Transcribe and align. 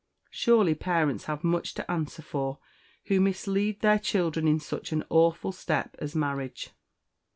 Surely 0.31 0.73
parents 0.73 1.25
have 1.25 1.43
much 1.43 1.75
to 1.75 1.91
answer 1.91 2.23
for 2.23 2.57
who 3.05 3.21
mislead 3.21 3.81
their 3.81 3.99
children 3.99 4.47
in 4.47 4.59
such 4.59 4.91
an 4.91 5.03
awful 5.11 5.51
step 5.51 5.95
as 5.99 6.15
marriage!" 6.15 6.71